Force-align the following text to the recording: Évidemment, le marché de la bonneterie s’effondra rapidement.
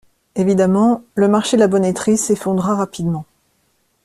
Évidemment, 0.33 1.03
le 1.13 1.27
marché 1.27 1.57
de 1.57 1.59
la 1.59 1.67
bonneterie 1.67 2.17
s’effondra 2.17 2.73
rapidement. 2.75 3.23